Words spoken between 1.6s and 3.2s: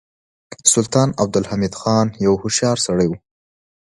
خان یو هوښیار سړی و.